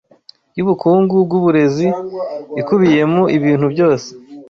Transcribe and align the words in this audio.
yubukungu 0.57 1.13
bwuburezi 1.25 1.87
ikubiyemo 2.61 3.21
ibintu 3.37 3.65
byose 3.73 4.09